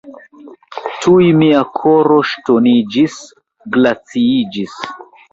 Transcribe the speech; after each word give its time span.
Tuj 1.01 1.25
mia 1.41 1.59
koro 1.79 2.17
ŝtoniĝis, 2.29 3.17
glaciiĝis. 3.75 4.73